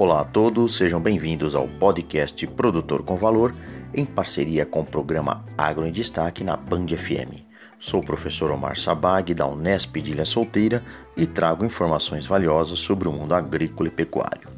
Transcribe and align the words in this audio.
Olá 0.00 0.20
a 0.20 0.24
todos, 0.24 0.76
sejam 0.76 1.00
bem-vindos 1.00 1.56
ao 1.56 1.66
podcast 1.66 2.46
Produtor 2.46 3.02
com 3.02 3.16
Valor, 3.16 3.52
em 3.92 4.04
parceria 4.04 4.64
com 4.64 4.82
o 4.82 4.86
programa 4.86 5.44
Agro 5.58 5.84
em 5.84 5.90
Destaque 5.90 6.44
na 6.44 6.56
Band 6.56 6.86
FM. 6.86 7.42
Sou 7.80 7.98
o 7.98 8.06
professor 8.06 8.52
Omar 8.52 8.78
Sabag, 8.78 9.34
da 9.34 9.44
Unesp 9.48 10.00
de 10.00 10.12
Ilha 10.12 10.24
Solteira, 10.24 10.84
e 11.16 11.26
trago 11.26 11.64
informações 11.64 12.28
valiosas 12.28 12.78
sobre 12.78 13.08
o 13.08 13.12
mundo 13.12 13.34
agrícola 13.34 13.88
e 13.88 13.90
pecuário. 13.90 14.48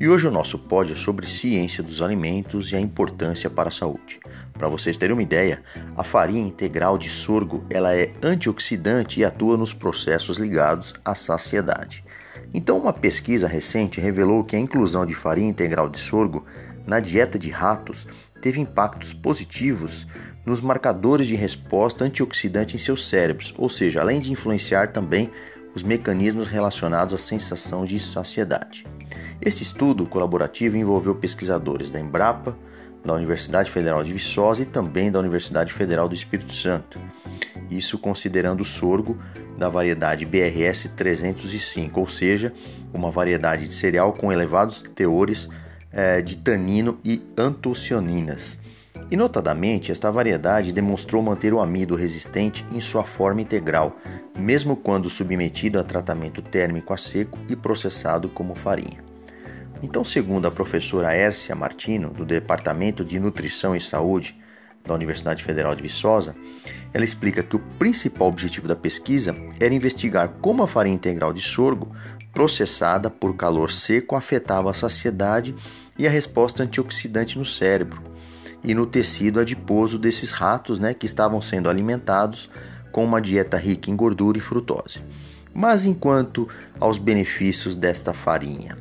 E 0.00 0.08
hoje 0.08 0.28
o 0.28 0.30
nosso 0.30 0.58
pod 0.58 0.90
é 0.90 0.96
sobre 0.96 1.26
ciência 1.26 1.82
dos 1.82 2.00
alimentos 2.00 2.72
e 2.72 2.76
a 2.76 2.80
importância 2.80 3.50
para 3.50 3.68
a 3.68 3.72
saúde. 3.72 4.18
Para 4.54 4.68
vocês 4.68 4.96
terem 4.96 5.12
uma 5.12 5.22
ideia, 5.22 5.62
a 5.94 6.02
farinha 6.02 6.40
integral 6.40 6.96
de 6.96 7.10
sorgo 7.10 7.62
ela 7.68 7.94
é 7.94 8.14
antioxidante 8.22 9.20
e 9.20 9.26
atua 9.26 9.58
nos 9.58 9.74
processos 9.74 10.38
ligados 10.38 10.94
à 11.04 11.14
saciedade. 11.14 12.02
Então, 12.56 12.78
uma 12.78 12.92
pesquisa 12.92 13.46
recente 13.46 14.00
revelou 14.00 14.42
que 14.42 14.56
a 14.56 14.58
inclusão 14.58 15.04
de 15.04 15.12
farinha 15.12 15.50
integral 15.50 15.90
de 15.90 16.00
sorgo 16.00 16.46
na 16.86 17.00
dieta 17.00 17.38
de 17.38 17.50
ratos 17.50 18.06
teve 18.40 18.58
impactos 18.58 19.12
positivos 19.12 20.06
nos 20.46 20.62
marcadores 20.62 21.26
de 21.26 21.34
resposta 21.34 22.02
antioxidante 22.02 22.74
em 22.74 22.78
seus 22.78 23.10
cérebros, 23.10 23.52
ou 23.58 23.68
seja, 23.68 24.00
além 24.00 24.22
de 24.22 24.32
influenciar 24.32 24.90
também 24.90 25.30
os 25.74 25.82
mecanismos 25.82 26.48
relacionados 26.48 27.12
à 27.12 27.18
sensação 27.18 27.84
de 27.84 28.00
saciedade. 28.00 28.84
Esse 29.38 29.62
estudo 29.62 30.06
colaborativo 30.06 30.78
envolveu 30.78 31.14
pesquisadores 31.14 31.90
da 31.90 32.00
Embrapa, 32.00 32.56
da 33.04 33.12
Universidade 33.12 33.70
Federal 33.70 34.02
de 34.02 34.14
Viçosa 34.14 34.62
e 34.62 34.66
também 34.66 35.12
da 35.12 35.18
Universidade 35.18 35.74
Federal 35.74 36.08
do 36.08 36.14
Espírito 36.14 36.54
Santo. 36.54 36.98
Isso 37.70 37.98
considerando 37.98 38.62
o 38.62 38.64
sorgo 38.64 39.18
da 39.56 39.68
variedade 39.68 40.24
BRS 40.24 40.88
305, 40.96 42.00
ou 42.00 42.08
seja, 42.08 42.52
uma 42.92 43.10
variedade 43.10 43.66
de 43.66 43.74
cereal 43.74 44.12
com 44.12 44.32
elevados 44.32 44.82
teores 44.94 45.48
é, 45.92 46.20
de 46.20 46.36
tanino 46.36 46.98
e 47.04 47.22
antocianinas. 47.36 48.58
E 49.10 49.16
notadamente, 49.16 49.92
esta 49.92 50.10
variedade 50.10 50.72
demonstrou 50.72 51.22
manter 51.22 51.54
o 51.54 51.60
amido 51.60 51.94
resistente 51.94 52.64
em 52.72 52.80
sua 52.80 53.04
forma 53.04 53.40
integral, 53.40 53.96
mesmo 54.36 54.76
quando 54.76 55.08
submetido 55.08 55.78
a 55.78 55.84
tratamento 55.84 56.42
térmico 56.42 56.92
a 56.92 56.96
seco 56.96 57.38
e 57.48 57.54
processado 57.54 58.28
como 58.28 58.54
farinha. 58.54 59.04
Então, 59.82 60.02
segundo 60.04 60.48
a 60.48 60.50
professora 60.50 61.12
Ércia 61.12 61.54
Martino, 61.54 62.10
do 62.10 62.24
Departamento 62.24 63.04
de 63.04 63.20
Nutrição 63.20 63.76
e 63.76 63.80
Saúde 63.80 64.36
da 64.86 64.94
Universidade 64.94 65.42
Federal 65.44 65.74
de 65.74 65.82
Viçosa, 65.82 66.34
ela 66.92 67.04
explica 67.04 67.42
que 67.42 67.56
o 67.56 67.62
principal 67.78 68.28
objetivo 68.28 68.66
da 68.66 68.76
pesquisa 68.76 69.34
era 69.60 69.74
investigar 69.74 70.28
como 70.40 70.62
a 70.62 70.68
farinha 70.68 70.94
integral 70.94 71.32
de 71.32 71.42
sorgo, 71.42 71.94
processada 72.32 73.10
por 73.10 73.34
calor 73.36 73.70
seco, 73.70 74.16
afetava 74.16 74.70
a 74.70 74.74
saciedade 74.74 75.54
e 75.98 76.06
a 76.06 76.10
resposta 76.10 76.62
antioxidante 76.62 77.38
no 77.38 77.44
cérebro 77.44 78.02
e 78.62 78.74
no 78.74 78.86
tecido 78.86 79.40
adiposo 79.40 79.98
desses 79.98 80.30
ratos 80.32 80.78
né, 80.78 80.92
que 80.92 81.06
estavam 81.06 81.40
sendo 81.40 81.70
alimentados 81.70 82.50
com 82.90 83.04
uma 83.04 83.20
dieta 83.20 83.56
rica 83.56 83.90
em 83.90 83.96
gordura 83.96 84.38
e 84.38 84.40
frutose. 84.40 85.00
Mas 85.54 85.84
enquanto 85.84 86.48
aos 86.78 86.98
benefícios 86.98 87.74
desta 87.74 88.12
farinha? 88.12 88.76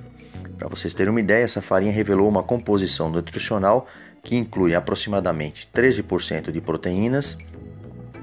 Para 0.58 0.68
vocês 0.68 0.94
terem 0.94 1.12
uma 1.12 1.20
ideia, 1.20 1.44
essa 1.44 1.62
farinha 1.62 1.92
revelou 1.92 2.28
uma 2.28 2.44
composição 2.44 3.10
nutricional 3.10 3.88
que 4.26 4.36
inclui 4.36 4.74
aproximadamente 4.74 5.70
13% 5.74 6.52
de 6.52 6.60
proteínas, 6.60 7.38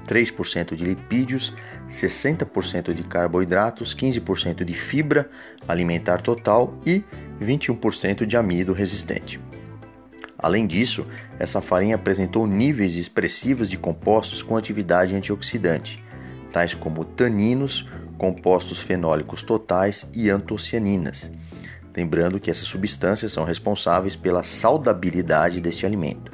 3% 0.05 0.75
de 0.75 0.83
lipídios, 0.83 1.53
60% 1.89 2.93
de 2.93 3.03
carboidratos, 3.03 3.95
15% 3.95 4.65
de 4.65 4.73
fibra 4.73 5.29
alimentar 5.65 6.21
total 6.21 6.77
e 6.85 7.03
21% 7.41 8.25
de 8.25 8.35
amido 8.35 8.73
resistente. 8.73 9.39
Além 10.37 10.67
disso, 10.67 11.07
essa 11.39 11.61
farinha 11.61 11.95
apresentou 11.95 12.45
níveis 12.45 12.95
expressivos 12.95 13.69
de 13.69 13.77
compostos 13.77 14.41
com 14.41 14.57
atividade 14.57 15.15
antioxidante, 15.15 16.03
tais 16.51 16.73
como 16.73 17.05
taninos, 17.05 17.87
compostos 18.17 18.79
fenólicos 18.79 19.41
totais 19.41 20.09
e 20.13 20.29
antocianinas. 20.29 21.31
Lembrando 21.95 22.39
que 22.39 22.49
essas 22.49 22.67
substâncias 22.67 23.31
são 23.31 23.43
responsáveis 23.43 24.15
pela 24.15 24.43
saudabilidade 24.43 25.61
deste 25.61 25.85
alimento. 25.85 26.31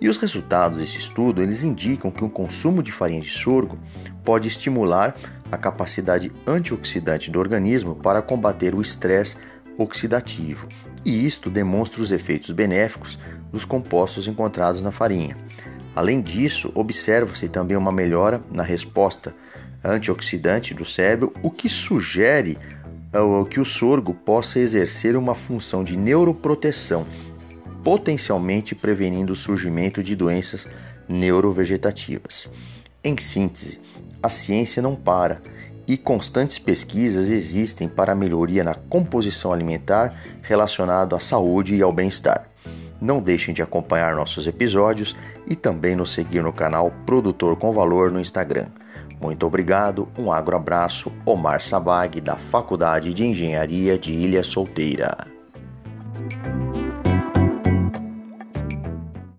E 0.00 0.08
os 0.08 0.16
resultados 0.16 0.78
desse 0.78 0.98
estudo, 0.98 1.42
eles 1.42 1.62
indicam 1.62 2.10
que 2.10 2.24
o 2.24 2.28
consumo 2.28 2.82
de 2.82 2.92
farinha 2.92 3.20
de 3.20 3.30
sorgo 3.30 3.78
pode 4.24 4.48
estimular 4.48 5.16
a 5.50 5.56
capacidade 5.56 6.30
antioxidante 6.46 7.30
do 7.30 7.38
organismo 7.38 7.94
para 7.94 8.20
combater 8.20 8.74
o 8.74 8.82
estresse 8.82 9.36
oxidativo. 9.78 10.68
E 11.04 11.24
isto 11.24 11.48
demonstra 11.48 12.02
os 12.02 12.10
efeitos 12.10 12.50
benéficos 12.50 13.18
dos 13.52 13.64
compostos 13.64 14.26
encontrados 14.26 14.82
na 14.82 14.90
farinha. 14.90 15.36
Além 15.94 16.20
disso, 16.20 16.70
observa-se 16.74 17.48
também 17.48 17.76
uma 17.76 17.92
melhora 17.92 18.42
na 18.50 18.62
resposta 18.62 19.34
antioxidante 19.82 20.74
do 20.74 20.84
cérebro, 20.84 21.32
o 21.42 21.50
que 21.50 21.68
sugere 21.68 22.58
que 23.50 23.60
o 23.60 23.64
sorgo 23.64 24.12
possa 24.14 24.58
exercer 24.58 25.16
uma 25.16 25.34
função 25.34 25.84
de 25.84 25.96
neuroproteção 25.96 27.06
potencialmente 27.86 28.74
prevenindo 28.74 29.32
o 29.32 29.36
surgimento 29.36 30.02
de 30.02 30.16
doenças 30.16 30.66
neurovegetativas. 31.08 32.50
Em 33.04 33.16
síntese, 33.16 33.80
a 34.20 34.28
ciência 34.28 34.82
não 34.82 34.96
para 34.96 35.40
e 35.86 35.96
constantes 35.96 36.58
pesquisas 36.58 37.30
existem 37.30 37.88
para 37.88 38.10
a 38.10 38.16
melhoria 38.16 38.64
na 38.64 38.74
composição 38.74 39.52
alimentar 39.52 40.20
relacionado 40.42 41.14
à 41.14 41.20
saúde 41.20 41.76
e 41.76 41.82
ao 41.82 41.92
bem-estar. 41.92 42.48
Não 43.00 43.20
deixem 43.20 43.54
de 43.54 43.62
acompanhar 43.62 44.16
nossos 44.16 44.48
episódios 44.48 45.14
e 45.46 45.54
também 45.54 45.94
nos 45.94 46.10
seguir 46.10 46.42
no 46.42 46.52
canal 46.52 46.90
Produtor 47.06 47.54
com 47.56 47.72
Valor 47.72 48.10
no 48.10 48.20
Instagram. 48.20 48.66
Muito 49.20 49.46
obrigado, 49.46 50.08
um 50.18 50.30
agro 50.30 50.56
abraço, 50.56 51.10
Omar 51.24 51.60
Sabag, 51.60 52.20
da 52.20 52.36
Faculdade 52.36 53.14
de 53.14 53.24
Engenharia 53.24 53.98
de 53.98 54.12
Ilha 54.12 54.44
Solteira. 54.44 55.35